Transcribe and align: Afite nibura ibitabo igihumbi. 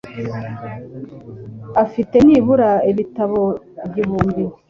Afite 1.83 2.15
nibura 2.25 2.71
ibitabo 2.91 3.41
igihumbi. 3.85 4.43